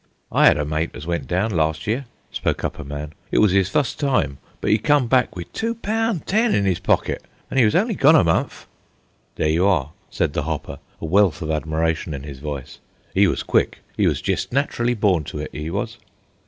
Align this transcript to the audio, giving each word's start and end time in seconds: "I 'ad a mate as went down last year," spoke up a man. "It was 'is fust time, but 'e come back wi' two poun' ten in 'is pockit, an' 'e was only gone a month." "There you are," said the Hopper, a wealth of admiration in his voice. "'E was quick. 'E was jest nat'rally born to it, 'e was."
"I 0.31 0.47
'ad 0.47 0.57
a 0.57 0.65
mate 0.65 0.89
as 0.95 1.05
went 1.05 1.27
down 1.27 1.51
last 1.51 1.85
year," 1.85 2.05
spoke 2.31 2.63
up 2.63 2.79
a 2.79 2.83
man. 2.83 3.13
"It 3.29 3.37
was 3.37 3.53
'is 3.53 3.69
fust 3.69 3.99
time, 3.99 4.39
but 4.59 4.71
'e 4.71 4.79
come 4.79 5.05
back 5.05 5.35
wi' 5.35 5.45
two 5.53 5.75
poun' 5.75 6.21
ten 6.21 6.55
in 6.55 6.65
'is 6.65 6.79
pockit, 6.79 7.21
an' 7.51 7.59
'e 7.59 7.65
was 7.65 7.75
only 7.75 7.93
gone 7.93 8.15
a 8.15 8.23
month." 8.23 8.65
"There 9.35 9.47
you 9.47 9.67
are," 9.67 9.91
said 10.09 10.33
the 10.33 10.41
Hopper, 10.41 10.79
a 10.99 11.05
wealth 11.05 11.43
of 11.43 11.51
admiration 11.51 12.15
in 12.15 12.23
his 12.23 12.39
voice. 12.39 12.79
"'E 13.15 13.27
was 13.27 13.43
quick. 13.43 13.81
'E 13.95 14.07
was 14.07 14.21
jest 14.23 14.51
nat'rally 14.51 14.95
born 14.95 15.23
to 15.25 15.37
it, 15.37 15.51
'e 15.53 15.69
was." 15.69 15.99